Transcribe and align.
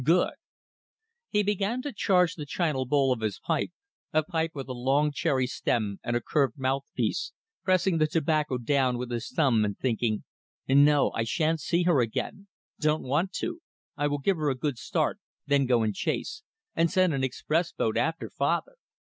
Good." 0.03 0.33
He 1.29 1.43
began 1.43 1.83
to 1.83 1.93
charge 1.93 2.33
the 2.33 2.47
china 2.47 2.85
bowl 2.85 3.13
of 3.13 3.21
his 3.21 3.37
pipe, 3.37 3.69
a 4.11 4.23
pipe 4.23 4.49
with 4.55 4.67
a 4.67 4.73
long 4.73 5.11
cherry 5.11 5.45
stem 5.45 5.99
and 6.03 6.15
a 6.15 6.21
curved 6.21 6.57
mouthpiece, 6.57 7.33
pressing 7.63 7.99
the 7.99 8.07
tobacco 8.07 8.57
down 8.57 8.97
with 8.97 9.11
his 9.11 9.29
thumb 9.29 9.63
and 9.63 9.77
thinking: 9.77 10.23
No. 10.67 11.11
I 11.11 11.23
sha'n't 11.23 11.59
see 11.59 11.83
her 11.83 11.99
again. 12.01 12.47
Don't 12.79 13.03
want 13.03 13.31
to. 13.33 13.59
I 13.95 14.07
will 14.07 14.17
give 14.17 14.37
her 14.37 14.49
a 14.49 14.57
good 14.57 14.79
start, 14.79 15.19
then 15.45 15.67
go 15.67 15.83
in 15.83 15.93
chase 15.93 16.41
and 16.75 16.89
send 16.89 17.13
an 17.13 17.23
express 17.23 17.71
boat 17.71 17.95
after 17.95 18.31
father. 18.31 18.77